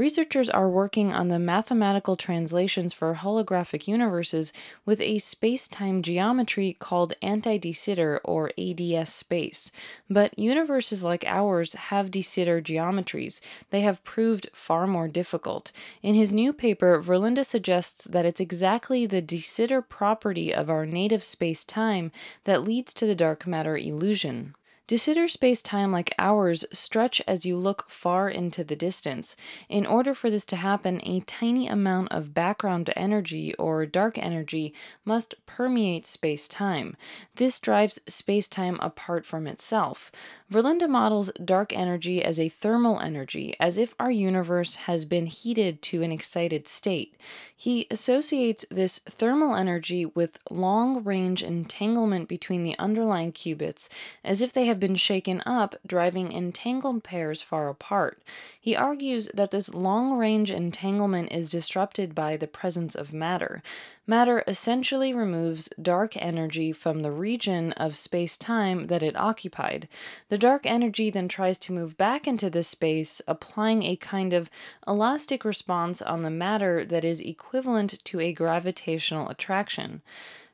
Researchers 0.00 0.48
are 0.48 0.70
working 0.70 1.12
on 1.12 1.28
the 1.28 1.38
mathematical 1.38 2.16
translations 2.16 2.94
for 2.94 3.16
holographic 3.16 3.86
universes 3.86 4.50
with 4.86 4.98
a 4.98 5.18
space 5.18 5.68
time 5.68 6.00
geometry 6.00 6.74
called 6.78 7.12
anti 7.20 7.58
de 7.58 7.74
Sitter 7.74 8.18
or 8.24 8.50
ADS 8.56 9.12
space. 9.12 9.70
But 10.08 10.38
universes 10.38 11.04
like 11.04 11.26
ours 11.26 11.74
have 11.74 12.10
de 12.10 12.22
Sitter 12.22 12.62
geometries. 12.62 13.42
They 13.68 13.82
have 13.82 14.02
proved 14.02 14.48
far 14.54 14.86
more 14.86 15.06
difficult. 15.06 15.70
In 16.02 16.14
his 16.14 16.32
new 16.32 16.54
paper, 16.54 16.98
Verlinde 17.02 17.44
suggests 17.44 18.06
that 18.06 18.24
it's 18.24 18.40
exactly 18.40 19.04
the 19.04 19.20
de 19.20 19.42
Sitter 19.42 19.82
property 19.82 20.50
of 20.50 20.70
our 20.70 20.86
native 20.86 21.22
space 21.22 21.62
time 21.62 22.10
that 22.44 22.64
leads 22.64 22.94
to 22.94 23.04
the 23.04 23.14
dark 23.14 23.46
matter 23.46 23.76
illusion. 23.76 24.54
De 24.90 24.98
Sitter 24.98 25.28
space 25.28 25.62
time 25.62 25.92
like 25.92 26.12
ours 26.18 26.64
stretch 26.72 27.22
as 27.28 27.46
you 27.46 27.56
look 27.56 27.88
far 27.88 28.28
into 28.28 28.64
the 28.64 28.74
distance. 28.74 29.36
In 29.68 29.86
order 29.86 30.14
for 30.16 30.30
this 30.30 30.44
to 30.46 30.56
happen, 30.56 31.00
a 31.04 31.20
tiny 31.20 31.68
amount 31.68 32.10
of 32.10 32.34
background 32.34 32.92
energy 32.96 33.54
or 33.54 33.86
dark 33.86 34.18
energy 34.18 34.74
must 35.04 35.36
permeate 35.46 36.06
space 36.06 36.48
time. 36.48 36.96
This 37.36 37.60
drives 37.60 38.00
space 38.08 38.48
time 38.48 38.80
apart 38.80 39.24
from 39.24 39.46
itself. 39.46 40.10
Verlinde 40.50 40.88
models 40.88 41.30
dark 41.44 41.72
energy 41.72 42.24
as 42.24 42.40
a 42.40 42.48
thermal 42.48 42.98
energy, 42.98 43.54
as 43.60 43.78
if 43.78 43.94
our 44.00 44.10
universe 44.10 44.74
has 44.74 45.04
been 45.04 45.26
heated 45.26 45.82
to 45.82 46.02
an 46.02 46.10
excited 46.10 46.66
state. 46.66 47.14
He 47.54 47.86
associates 47.92 48.66
this 48.72 48.98
thermal 48.98 49.54
energy 49.54 50.04
with 50.04 50.40
long 50.50 51.04
range 51.04 51.44
entanglement 51.44 52.28
between 52.28 52.64
the 52.64 52.76
underlying 52.80 53.30
qubits, 53.30 53.88
as 54.24 54.42
if 54.42 54.52
they 54.52 54.64
have 54.64 54.79
been 54.80 54.96
shaken 54.96 55.42
up, 55.46 55.76
driving 55.86 56.32
entangled 56.32 57.04
pairs 57.04 57.42
far 57.42 57.68
apart. 57.68 58.22
He 58.60 58.74
argues 58.74 59.28
that 59.34 59.50
this 59.50 59.72
long 59.72 60.16
range 60.16 60.50
entanglement 60.50 61.30
is 61.30 61.48
disrupted 61.48 62.14
by 62.14 62.36
the 62.36 62.46
presence 62.46 62.94
of 62.94 63.12
matter. 63.12 63.62
Matter 64.06 64.42
essentially 64.48 65.14
removes 65.14 65.68
dark 65.80 66.16
energy 66.16 66.72
from 66.72 67.02
the 67.02 67.12
region 67.12 67.72
of 67.74 67.96
space 67.96 68.36
time 68.36 68.88
that 68.88 69.02
it 69.02 69.14
occupied. 69.14 69.86
The 70.30 70.38
dark 70.38 70.66
energy 70.66 71.10
then 71.10 71.28
tries 71.28 71.58
to 71.58 71.72
move 71.72 71.96
back 71.96 72.26
into 72.26 72.50
this 72.50 72.66
space, 72.66 73.22
applying 73.28 73.84
a 73.84 73.94
kind 73.94 74.32
of 74.32 74.50
elastic 74.86 75.44
response 75.44 76.02
on 76.02 76.22
the 76.22 76.30
matter 76.30 76.84
that 76.84 77.04
is 77.04 77.20
equivalent 77.20 78.04
to 78.06 78.18
a 78.18 78.32
gravitational 78.32 79.28
attraction. 79.28 80.02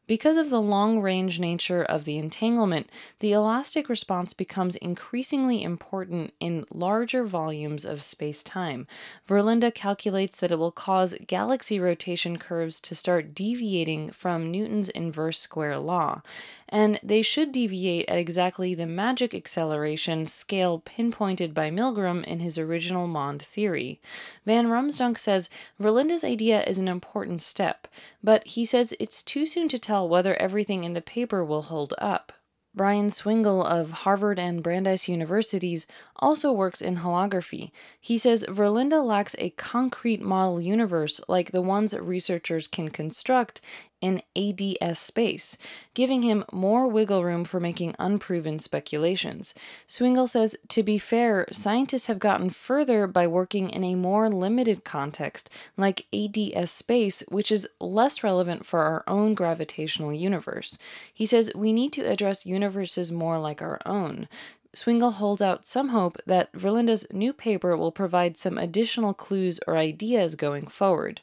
Because 0.07 0.37
of 0.37 0.51
the 0.51 0.61
long 0.61 1.01
range 1.01 1.41
nature 1.41 1.83
of 1.83 2.05
the 2.05 2.17
entanglement, 2.17 2.89
the 3.19 3.33
elastic 3.33 3.89
response 3.89 4.33
becomes 4.33 4.77
increasingly 4.77 5.65
important 5.65 6.33
in 6.39 6.65
larger 6.73 7.25
volumes 7.25 7.85
of 7.85 8.05
space 8.05 8.45
time. 8.45 8.87
Verlinde 9.29 9.75
calculates 9.75 10.39
that 10.39 10.53
it 10.53 10.59
will 10.61 10.71
cause 10.71 11.17
galaxy 11.27 11.81
rotation 11.81 12.39
curves 12.39 12.79
to 12.81 12.95
start 12.95 13.35
deviating 13.35 14.13
from 14.13 14.51
Newton's 14.53 14.91
inverse 14.91 15.41
square 15.41 15.79
law 15.79 16.23
and 16.69 16.99
they 17.03 17.23
should 17.23 17.53
deviate 17.53 18.09
at 18.09 18.19
exactly 18.19 18.75
the 18.75 18.87
magic 18.87 19.35
acceleration 19.35 20.27
scale 20.27 20.81
pinpointed 20.85 21.55
by 21.55 21.71
Milgrom 21.71 22.25
in 22.25 22.41
his 22.41 22.59
original 22.59 23.07
Mond 23.07 23.43
theory. 23.43 24.01
Van 24.45 24.67
Raamsdonk 24.67 25.19
says 25.19 25.49
Verlinde's 25.81 26.25
idea 26.25 26.65
is 26.65 26.79
an 26.79 26.89
important 26.89 27.43
step, 27.43 27.87
but 28.23 28.47
he 28.47 28.65
says 28.65 28.95
it's 28.99 29.23
too 29.23 29.47
soon 29.47 29.69
to 29.69 29.79
tell 29.79 30.09
whether 30.09 30.35
everything 30.37 30.85
in 30.85 30.93
the 30.93 31.01
paper 31.01 31.45
will 31.45 31.63
hold 31.63 31.95
up. 31.99 32.33
Brian 32.77 33.09
Swingle 33.09 33.65
of 33.65 33.91
Harvard 33.91 34.39
and 34.39 34.63
Brandeis 34.63 35.09
Universities 35.09 35.87
also 36.17 36.53
works 36.53 36.83
in 36.83 36.97
holography. 36.99 37.71
He 37.99 38.19
says 38.19 38.45
Verlinde 38.51 39.03
lacks 39.03 39.35
a 39.39 39.49
concrete 39.51 40.21
model 40.21 40.61
universe 40.61 41.19
like 41.27 41.53
the 41.53 41.63
ones 41.63 41.95
researchers 41.95 42.69
can 42.69 42.91
construct 42.91 43.63
in 44.01 44.23
ADS 44.37 44.99
space, 44.99 45.57
giving 45.95 46.23
him 46.23 46.45
more 46.53 46.87
wiggle 46.87 47.25
room 47.25 47.45
for 47.45 47.59
making 47.59 47.95
unproven 47.99 48.59
speculations. 48.59 49.55
Swingle 49.89 50.27
says, 50.27 50.57
to 50.69 50.83
be 50.83 50.99
fair, 50.99 51.47
scientists 51.53 52.07
have 52.07 52.19
gotten 52.19 52.51
further 52.51 53.07
by 53.07 53.27
working 53.27 53.71
in 53.71 53.83
a 53.85 53.95
more 53.95 54.29
limited 54.29 54.85
context, 54.85 55.49
like 55.77 56.07
ADS 56.13 56.71
space, 56.71 57.23
which 57.29 57.51
is 57.51 57.69
less 57.81 58.23
relevant 58.23 58.67
for 58.67 58.81
our 58.81 59.05
own 59.07 59.35
gravitational 59.35 60.13
universe. 60.13 60.79
He 61.13 61.27
says 61.27 61.51
we 61.55 61.73
need 61.73 61.93
to 61.95 62.03
address 62.03 62.47
universes 62.47 63.11
more 63.11 63.39
like 63.39 63.63
our 63.63 63.81
own. 63.87 64.29
Swingle 64.77 65.13
holds 65.13 65.41
out 65.41 65.67
some 65.67 65.89
hope 65.89 66.19
that 66.27 66.53
Verlinde's 66.53 67.07
new 67.11 67.33
paper 67.33 67.79
will 67.79 67.91
provide 67.91 68.37
some 68.37 68.59
additional 68.59 69.15
clues 69.15 69.59
or 69.67 69.75
ideas 69.75 70.35
going 70.35 70.67
forward. 70.67 71.23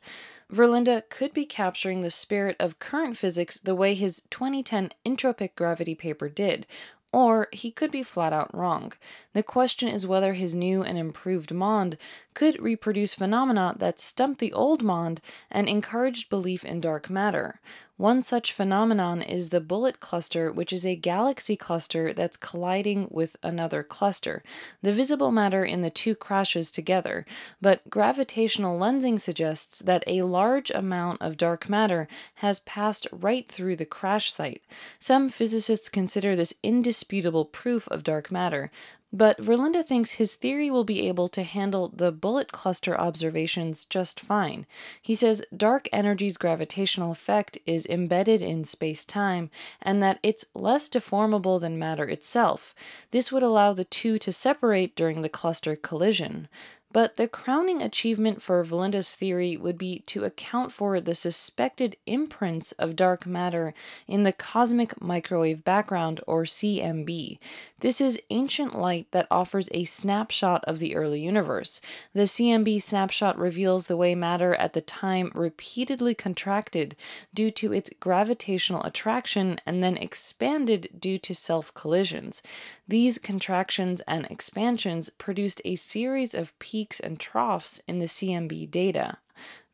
Verlinde 0.52 1.04
could 1.12 1.36
be 1.36 1.46
capturing 1.46 2.02
the 2.02 2.10
spirit 2.10 2.56
of 2.60 2.80
current 2.80 3.16
physics 3.16 3.60
the 3.60 3.76
way 3.76 3.94
his 3.94 4.24
2010 4.32 4.90
entropic 5.06 5.54
gravity 5.56 5.94
paper 5.94 6.30
did, 6.30 6.66
or 7.12 7.48
he 7.52 7.70
could 7.70 7.92
be 7.92 8.02
flat 8.02 8.34
out 8.34 8.54
wrong. 8.56 8.92
The 9.34 9.44
question 9.44 9.88
is 9.88 10.08
whether 10.08 10.34
his 10.34 10.56
new 10.56 10.82
and 10.82 10.98
improved 10.98 11.54
Mond 11.54 11.96
could 12.34 12.60
reproduce 12.60 13.14
phenomena 13.14 13.76
that 13.78 14.00
stumped 14.00 14.40
the 14.40 14.52
old 14.52 14.82
Mond 14.82 15.22
and 15.52 15.70
encouraged 15.70 16.28
belief 16.28 16.66
in 16.66 16.82
dark 16.82 17.08
matter. 17.08 17.62
One 18.04 18.22
such 18.22 18.52
phenomenon 18.52 19.22
is 19.22 19.48
the 19.48 19.62
bullet 19.62 20.02
cluster, 20.02 20.52
which 20.52 20.74
is 20.74 20.86
a 20.86 20.94
galaxy 20.94 21.56
cluster 21.56 22.12
that's 22.12 22.36
colliding 22.36 23.08
with 23.10 23.38
another 23.42 23.82
cluster. 23.82 24.44
The 24.82 24.92
visible 24.92 25.32
matter 25.32 25.64
in 25.64 25.84
the 25.84 25.90
two 25.90 26.14
crashes 26.14 26.70
together, 26.70 27.26
but 27.62 27.90
gravitational 27.90 28.78
lensing 28.78 29.22
suggests 29.22 29.80
that 29.80 30.04
a 30.06 30.24
large 30.24 30.70
amount 30.70 31.22
of 31.22 31.38
dark 31.38 31.70
matter 31.70 32.10
has 32.36 32.60
passed 32.60 33.08
right 33.10 33.50
through 33.50 33.78
the 33.78 33.86
crash 33.86 34.34
site. 34.34 34.64
Some 35.00 35.30
physicists 35.30 35.88
consider 35.88 36.36
this 36.36 36.54
indisputable 36.62 37.46
proof 37.46 37.88
of 37.88 38.04
dark 38.04 38.30
matter, 38.30 38.70
but 39.16 39.38
Verlinde 39.38 39.86
thinks 39.86 40.14
his 40.14 40.34
theory 40.34 40.72
will 40.72 40.84
be 40.84 41.08
able 41.08 41.30
to 41.30 41.44
handle 41.44 41.88
the 41.90 42.12
bullet 42.12 42.52
cluster 42.52 43.00
observations 43.00 43.86
just 43.86 44.20
fine. 44.20 44.66
He 45.04 45.14
says 45.14 45.44
dark 45.56 45.88
energy's 45.94 46.36
gravitational 46.36 47.12
effect 47.12 47.60
is 47.68 47.86
embedded 47.86 48.42
in 48.42 48.64
space 48.66 49.06
time 49.06 49.52
and 49.80 50.02
that 50.02 50.20
it's 50.24 50.46
less 50.56 50.90
deformable 50.90 51.62
than 51.62 51.78
matter 51.78 52.10
itself. 52.10 52.74
This 53.12 53.32
would 53.32 53.44
allow 53.44 53.72
the 53.72 53.86
two 53.86 54.18
to 54.18 54.32
separate 54.32 54.96
during 54.96 55.22
the 55.22 55.30
cluster 55.30 55.76
collision. 55.76 56.48
But 56.94 57.18
the 57.18 57.28
crowning 57.28 57.82
achievement 57.82 58.44
for 58.44 58.64
Verlinde's 58.64 59.16
theory 59.16 59.58
would 59.58 59.80
be 59.80 60.04
to 60.06 60.26
account 60.26 60.72
for 60.72 61.02
the 61.02 61.16
suspected 61.16 61.98
imprints 62.06 62.72
of 62.74 62.96
dark 62.96 63.26
matter 63.26 63.74
in 64.08 64.22
the 64.22 64.32
cosmic 64.32 65.02
microwave 65.02 65.64
background, 65.64 66.22
or 66.28 66.44
CMB. 66.44 67.40
This 67.80 68.00
is 68.00 68.22
ancient 68.30 68.78
light 68.78 69.08
that 69.10 69.26
offers 69.32 69.70
a 69.72 69.86
snapshot 69.86 70.64
of 70.66 70.78
the 70.78 70.96
early 70.96 71.20
universe. 71.20 71.82
The 72.14 72.28
CMB 72.28 72.84
snapshot 72.84 73.40
reveals 73.40 73.88
the 73.88 73.98
way 73.98 74.14
matter 74.14 74.54
at 74.54 74.74
the 74.74 74.82
time 74.82 75.32
repeatedly 75.34 76.14
contracted 76.14 76.96
due 77.34 77.50
to 77.50 77.74
its 77.74 77.90
gravitational 78.00 78.84
attraction 78.84 79.60
and 79.66 79.84
then 79.84 79.98
expanded 79.98 80.90
due 81.00 81.18
to 81.18 81.34
self 81.34 81.74
collisions. 81.74 82.44
These 82.88 83.18
contractions 83.18 84.02
and 84.08 84.26
expansions 84.26 85.10
produced 85.10 85.62
a 85.64 85.76
series 85.76 86.34
of 86.34 86.58
peaks 86.60 87.00
and 87.00 87.20
troughs 87.20 87.82
in 87.88 88.00
the 88.00 88.08
CMB 88.08 88.70
data. 88.70 89.18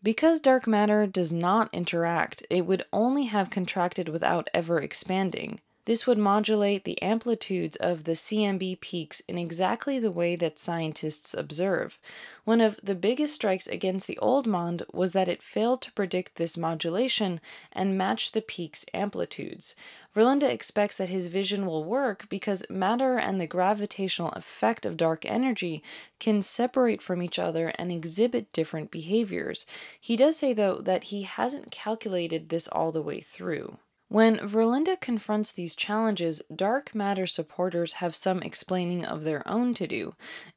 Because 0.02 0.40
dark 0.40 0.68
matter 0.68 1.08
does 1.08 1.32
not 1.32 1.74
interact, 1.74 2.46
it 2.50 2.66
would 2.66 2.86
only 2.94 3.26
have 3.26 3.50
contracted 3.50 4.08
without 4.10 4.50
ever 4.54 4.80
expanding. 4.80 5.60
This 5.86 6.06
would 6.06 6.18
modulate 6.18 6.84
the 6.84 7.02
amplitudes 7.02 7.76
of 7.78 8.04
the 8.04 8.12
CMB 8.12 8.80
peaks 8.80 9.22
in 9.28 9.38
exactly 9.38 9.98
the 9.98 10.12
way 10.12 10.36
that 10.36 10.60
scientists 10.60 11.34
observe. 11.34 11.98
One 12.44 12.62
of 12.62 12.80
the 12.84 12.94
biggest 12.94 13.34
strikes 13.34 13.66
against 13.66 14.06
the 14.06 14.18
old 14.20 14.46
MOND 14.46 14.84
was 14.94 15.14
that 15.14 15.30
it 15.30 15.42
failed 15.42 15.82
to 15.84 15.92
predict 15.94 16.36
this 16.36 16.58
modulation 16.58 17.40
and 17.72 17.98
match 17.98 18.34
the 18.34 18.42
peak's 18.42 18.86
amplitudes. 18.94 19.74
Verlinde 20.14 20.44
expects 20.44 20.98
that 20.98 21.10
his 21.10 21.28
vision 21.28 21.66
will 21.66 21.84
work 21.84 22.28
because 22.30 22.70
matter 22.70 23.18
and 23.18 23.40
the 23.40 23.48
gravitational 23.48 24.32
effect 24.34 24.86
of 24.86 24.98
dark 24.98 25.26
energy 25.26 25.82
can 26.20 26.42
separate 26.42 27.02
from 27.02 27.24
each 27.24 27.40
other 27.40 27.70
and 27.80 27.92
exhibit 27.92 28.52
different 28.52 28.92
behaviors. 28.92 29.66
He 30.00 30.16
does 30.16 30.38
say, 30.38 30.54
though, 30.54 30.82
that 30.82 31.06
he 31.06 31.24
hasn't 31.24 31.72
calculated 31.72 32.50
this 32.50 32.68
all 32.68 32.92
the 32.92 33.02
way 33.02 33.22
through. 33.22 33.78
When 34.12 34.40
Verlinde 34.40 35.00
confronts 35.00 35.52
these 35.52 35.76
challenges, 35.76 36.42
dark 36.54 36.96
matter 36.96 37.28
supporters 37.28 37.94
have 37.94 38.16
some 38.16 38.42
explaining 38.42 39.06
of 39.06 39.24
their 39.24 39.48
own 39.48 39.76
to 39.76 39.86
do, 39.86 40.16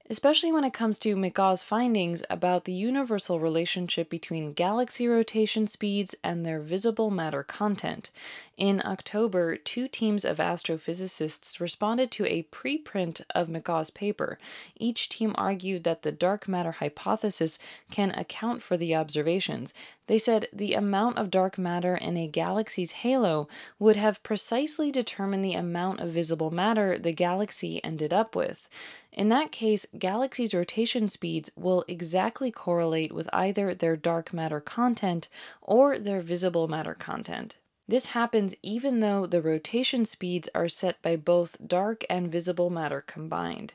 especially 0.08 0.50
when 0.50 0.64
it 0.64 0.72
comes 0.72 0.98
to 1.00 1.16
McGaugh's 1.16 1.62
findings 1.62 2.22
about 2.30 2.64
the 2.64 2.72
universal 2.72 3.40
relationship 3.40 4.08
between 4.08 4.54
galaxy 4.54 5.06
rotation 5.06 5.66
speeds 5.66 6.14
and 6.24 6.46
their 6.46 6.60
visible 6.60 7.10
matter 7.10 7.42
content. 7.42 8.10
In 8.56 8.80
October, 8.86 9.56
two 9.56 9.86
teams 9.86 10.24
of 10.24 10.38
astrophysicists 10.38 11.60
responded 11.60 12.10
to 12.12 12.24
a 12.24 12.44
preprint 12.44 13.20
of 13.34 13.48
McGaugh's 13.48 13.90
paper. 13.90 14.38
Each 14.76 15.10
team 15.10 15.34
argued 15.36 15.84
that 15.84 16.02
the 16.02 16.12
dark 16.12 16.48
matter 16.48 16.72
hypothesis 16.72 17.58
can 17.90 18.12
account 18.12 18.62
for 18.62 18.78
the 18.78 18.94
observations. 18.94 19.74
They 20.08 20.18
said 20.18 20.48
the 20.52 20.74
amount 20.74 21.18
of 21.18 21.30
dark 21.30 21.56
matter 21.56 21.96
in 21.96 22.16
a 22.16 22.26
galaxy's 22.26 22.92
halo 22.92 23.48
would 23.78 23.96
have 23.96 24.22
precisely 24.22 24.90
determined 24.90 25.44
the 25.44 25.54
amount 25.54 26.00
of 26.00 26.10
visible 26.10 26.50
matter 26.50 26.98
the 26.98 27.12
galaxy 27.12 27.82
ended 27.84 28.12
up 28.12 28.34
with. 28.34 28.68
In 29.12 29.28
that 29.28 29.52
case, 29.52 29.86
galaxies' 29.98 30.54
rotation 30.54 31.08
speeds 31.08 31.50
will 31.54 31.84
exactly 31.86 32.50
correlate 32.50 33.12
with 33.12 33.28
either 33.32 33.74
their 33.74 33.96
dark 33.96 34.32
matter 34.32 34.60
content 34.60 35.28
or 35.60 35.98
their 35.98 36.20
visible 36.20 36.66
matter 36.66 36.94
content. 36.94 37.58
This 37.86 38.06
happens 38.06 38.54
even 38.62 39.00
though 39.00 39.26
the 39.26 39.42
rotation 39.42 40.04
speeds 40.04 40.48
are 40.54 40.68
set 40.68 41.02
by 41.02 41.16
both 41.16 41.56
dark 41.66 42.04
and 42.08 42.30
visible 42.30 42.70
matter 42.70 43.00
combined. 43.00 43.74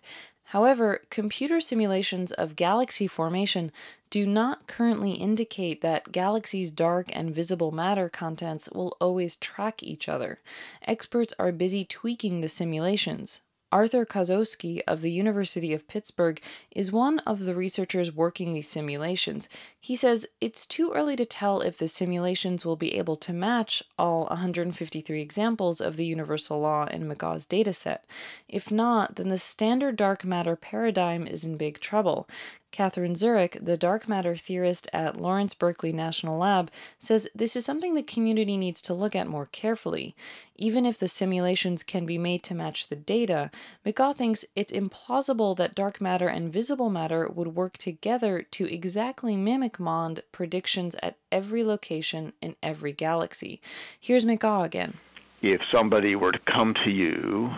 However, 0.51 1.01
computer 1.10 1.60
simulations 1.60 2.32
of 2.32 2.56
galaxy 2.56 3.06
formation 3.06 3.70
do 4.10 4.25
not 4.25 4.66
currently 4.66 5.12
indicate 5.12 5.82
that 5.82 6.13
galaxies' 6.13 6.72
dark 6.72 7.08
and 7.12 7.36
visible 7.36 7.72
matter 7.72 8.08
contents 8.08 8.70
will 8.70 8.96
always 9.01 9.36
track 9.36 9.84
each 9.84 10.08
other. 10.08 10.39
Experts 10.84 11.34
are 11.38 11.51
busy 11.51 11.84
tweaking 11.84 12.39
the 12.39 12.48
simulations. 12.48 13.42
Arthur 13.70 14.06
Kosowsky 14.06 14.82
of 14.88 15.02
the 15.02 15.12
University 15.12 15.74
of 15.74 15.88
Pittsburgh 15.88 16.42
is 16.72 16.90
one 16.92 17.20
of 17.20 17.44
the 17.44 17.54
researchers 17.54 18.14
working 18.14 18.54
these 18.54 18.70
simulations. 18.70 19.50
He 19.78 19.96
says 19.96 20.26
it's 20.40 20.66
too 20.66 20.94
early 20.94 21.18
to 21.18 21.26
tell 21.26 21.60
if 21.60 21.78
the 21.78 21.90
simulations 21.90 22.64
will 22.64 22.78
be 22.78 22.96
able 22.96 23.18
to 23.18 23.34
match 23.34 23.84
all 24.00 24.26
153 24.28 25.22
examples 25.22 25.82
of 25.82 25.98
the 25.98 26.06
universal 26.06 26.60
law 26.62 26.86
in 26.86 27.10
McGaugh's 27.10 27.46
dataset. 27.46 28.00
If 28.48 28.72
not, 28.72 29.16
then 29.16 29.28
the 29.28 29.38
standard 29.38 29.98
dark 29.98 30.24
matter 30.24 30.56
paradigm 30.56 31.28
is 31.28 31.44
in 31.44 31.58
big 31.58 31.82
trouble. 31.82 32.30
Katherine 32.72 33.16
Zurek, 33.16 33.64
the 33.64 33.78
dark 33.78 34.08
matter 34.08 34.36
theorist 34.36 34.88
at 34.94 35.20
Lawrence 35.20 35.54
Berkeley 35.54 35.92
National 35.92 36.38
Lab, 36.38 36.70
says 37.00 37.28
this 37.34 37.56
is 37.56 37.66
something 37.66 37.96
the 37.96 38.04
community 38.04 38.58
needs 38.58 38.82
to 38.84 38.94
look 38.94 39.16
at 39.16 39.28
more 39.28 39.48
carefully. 39.48 40.16
Even 40.56 40.86
if 40.86 41.00
the 41.00 41.08
simulations 41.08 41.82
can 41.84 42.06
be 42.06 42.18
made 42.18 42.44
to 42.44 42.54
match 42.54 42.88
the 42.88 42.96
data, 42.96 43.50
McGaugh 43.86 44.16
thinks 44.16 44.46
it's 44.56 44.72
implausible 44.72 45.56
that 45.58 45.76
dark 45.76 46.02
matter 46.02 46.28
and 46.28 46.54
visible 46.54 46.90
matter 46.90 47.28
would 47.28 47.56
work 47.56 47.78
together 47.78 48.42
to 48.52 48.72
exactly 48.72 49.36
mimic 49.36 49.80
MOND 49.80 50.22
predictions 50.32 50.96
at 51.02 51.18
every 51.32 51.64
location 51.64 52.34
in 52.42 52.56
every 52.62 52.94
galaxy. 52.94 53.62
Here's 54.00 54.26
McGaugh 54.26 54.66
again. 54.66 54.96
If 55.42 55.64
somebody 55.66 56.16
were 56.16 56.32
to 56.32 56.40
come 56.40 56.74
to 56.76 56.90
you 56.90 57.54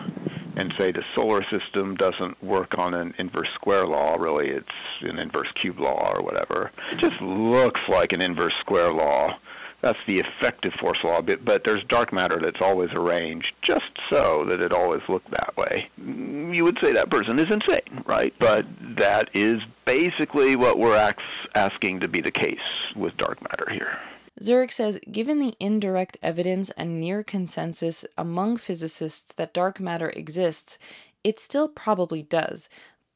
and 0.60 0.74
say 0.74 0.92
the 0.92 1.04
solar 1.14 1.42
system 1.42 1.96
doesn't 1.96 2.40
work 2.42 2.78
on 2.78 2.92
an 2.92 3.14
inverse 3.16 3.48
square 3.48 3.86
law, 3.86 4.16
really 4.16 4.48
it's 4.48 4.72
an 5.00 5.18
inverse 5.18 5.50
cube 5.52 5.80
law 5.80 6.12
or 6.14 6.22
whatever. 6.22 6.70
It 6.92 6.98
just 6.98 7.20
looks 7.22 7.88
like 7.88 8.12
an 8.12 8.20
inverse 8.20 8.54
square 8.54 8.92
law. 8.92 9.38
That's 9.80 9.98
the 10.06 10.18
effective 10.18 10.74
force 10.74 11.02
law, 11.02 11.22
but, 11.22 11.42
but 11.42 11.64
there's 11.64 11.82
dark 11.84 12.12
matter 12.12 12.36
that's 12.36 12.60
always 12.60 12.92
arranged 12.92 13.54
just 13.62 13.92
so 14.10 14.44
that 14.44 14.60
it 14.60 14.74
always 14.74 15.00
looked 15.08 15.30
that 15.30 15.56
way. 15.56 15.88
You 15.96 16.64
would 16.64 16.78
say 16.78 16.92
that 16.92 17.08
person 17.08 17.38
is 17.38 17.50
insane, 17.50 18.04
right? 18.04 18.34
But 18.38 18.66
that 18.96 19.30
is 19.32 19.62
basically 19.86 20.56
what 20.56 20.78
we're 20.78 21.14
asking 21.54 22.00
to 22.00 22.08
be 22.08 22.20
the 22.20 22.30
case 22.30 22.94
with 22.94 23.16
dark 23.16 23.40
matter 23.40 23.72
here. 23.72 23.98
Zurek 24.42 24.72
says 24.72 24.98
given 25.10 25.38
the 25.38 25.54
indirect 25.60 26.16
evidence 26.22 26.70
and 26.70 26.98
near 26.98 27.22
consensus 27.22 28.04
among 28.16 28.56
physicists 28.56 29.32
that 29.34 29.52
dark 29.52 29.78
matter 29.80 30.10
exists, 30.10 30.78
it 31.22 31.38
still 31.38 31.68
probably 31.68 32.22
does. 32.22 32.68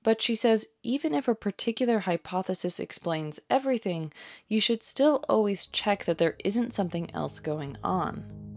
But 0.03 0.21
she 0.21 0.35
says 0.35 0.67
even 0.83 1.15
if 1.15 1.27
a 1.27 1.35
particular 1.35 2.01
hypothesis 2.01 2.79
explains 2.79 3.41
everything, 3.49 4.13
you 4.49 4.61
should 4.61 4.83
still 4.83 5.25
always 5.29 5.67
check 5.67 6.05
that 6.05 6.19
there 6.19 6.37
isn't 6.45 6.75
something 6.75 7.11
else 7.15 7.39
going 7.39 7.79
on. 7.83 8.54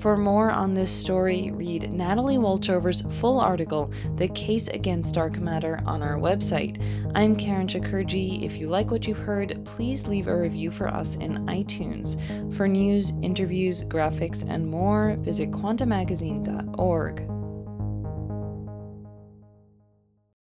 For 0.00 0.16
more 0.16 0.50
on 0.50 0.74
this 0.74 0.90
story, 0.90 1.50
read 1.50 1.90
Natalie 1.90 2.36
Wolchover's 2.36 3.02
full 3.18 3.40
article, 3.40 3.90
The 4.16 4.28
Case 4.28 4.68
Against 4.68 5.14
Dark 5.14 5.38
Matter, 5.38 5.80
on 5.86 6.02
our 6.02 6.16
website. 6.16 6.80
I'm 7.14 7.34
Karen 7.34 7.66
Chakurji. 7.66 8.44
If 8.44 8.56
you 8.56 8.68
like 8.68 8.90
what 8.90 9.06
you've 9.06 9.18
heard, 9.18 9.64
please 9.64 10.06
leave 10.06 10.28
a 10.28 10.36
review 10.36 10.70
for 10.70 10.88
us 10.88 11.16
in 11.16 11.46
iTunes. 11.46 12.16
For 12.54 12.68
news, 12.68 13.12
interviews, 13.22 13.84
graphics, 13.84 14.48
and 14.48 14.66
more, 14.66 15.16
visit 15.20 15.50
quantamagazine.org. 15.50 17.35